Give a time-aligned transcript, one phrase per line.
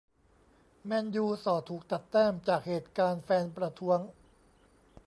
[0.85, 3.99] แมนยู ส่อถูก ตัดแต้ม จากเหตุการณ์แฟนประท้วง